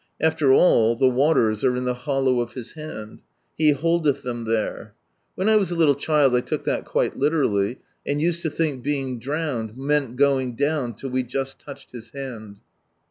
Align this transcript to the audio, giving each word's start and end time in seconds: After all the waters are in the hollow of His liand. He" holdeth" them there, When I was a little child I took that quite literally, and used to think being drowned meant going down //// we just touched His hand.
After 0.19 0.51
all 0.51 0.95
the 0.95 1.07
waters 1.07 1.63
are 1.63 1.75
in 1.75 1.85
the 1.85 1.93
hollow 1.93 2.39
of 2.39 2.53
His 2.53 2.73
liand. 2.73 3.19
He" 3.55 3.69
holdeth" 3.73 4.23
them 4.23 4.45
there, 4.45 4.95
When 5.35 5.47
I 5.47 5.57
was 5.57 5.69
a 5.69 5.75
little 5.75 5.93
child 5.93 6.35
I 6.35 6.39
took 6.41 6.63
that 6.63 6.85
quite 6.85 7.17
literally, 7.17 7.77
and 8.03 8.19
used 8.19 8.41
to 8.41 8.49
think 8.49 8.81
being 8.81 9.19
drowned 9.19 9.77
meant 9.77 10.15
going 10.15 10.55
down 10.55 10.95
//// 10.95 11.03
we 11.11 11.21
just 11.21 11.59
touched 11.59 11.91
His 11.91 12.09
hand. 12.13 12.61